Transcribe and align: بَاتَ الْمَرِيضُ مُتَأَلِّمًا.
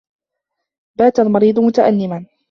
بَاتَ 0.99 1.19
الْمَرِيضُ 1.19 1.59
مُتَأَلِّمًا. 1.59 2.25